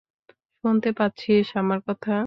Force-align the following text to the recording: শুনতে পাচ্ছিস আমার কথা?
শুনতে 0.63 0.89
পাচ্ছিস 0.97 1.47
আমার 1.57 1.79
কথা? 1.87 2.11